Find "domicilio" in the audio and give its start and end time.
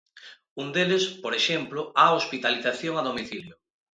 3.09-3.55